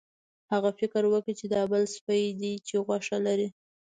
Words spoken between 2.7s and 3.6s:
غوښه لري.